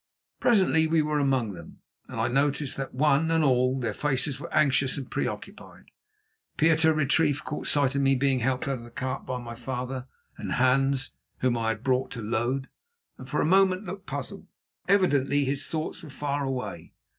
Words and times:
Presently 0.39 0.87
we 0.87 1.03
were 1.03 1.19
among 1.19 1.53
them, 1.53 1.77
and 2.07 2.19
I 2.19 2.27
noticed 2.27 2.75
that, 2.77 2.91
one 2.95 3.29
and 3.29 3.43
all, 3.43 3.79
their 3.79 3.93
faces 3.93 4.39
were 4.39 4.51
anxious 4.51 4.97
and 4.97 5.07
preoccupied. 5.11 5.91
Pieter 6.57 6.91
Retief 6.91 7.43
caught 7.43 7.67
sight 7.67 7.93
of 7.93 8.01
me 8.01 8.15
being 8.15 8.39
helped 8.39 8.67
out 8.67 8.79
of 8.79 8.83
the 8.83 8.89
cart 8.89 9.27
by 9.27 9.39
my 9.39 9.53
father 9.53 10.07
and 10.37 10.53
Hans, 10.53 11.11
whom 11.41 11.55
I 11.55 11.67
had 11.67 11.83
brought 11.83 12.09
to 12.13 12.21
load, 12.23 12.67
and 13.19 13.29
for 13.29 13.41
a 13.41 13.45
moment 13.45 13.85
looked 13.85 14.07
puzzled. 14.07 14.47
Evidently 14.87 15.45
his 15.45 15.67
thoughts 15.67 16.01
were 16.01 16.09
far 16.09 16.43
away. 16.45 16.93